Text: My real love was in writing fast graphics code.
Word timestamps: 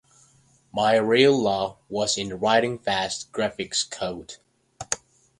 My 0.73 0.95
real 0.95 1.39
love 1.39 1.77
was 1.87 2.17
in 2.17 2.39
writing 2.39 2.79
fast 2.79 3.31
graphics 3.31 3.87
code. 3.87 4.37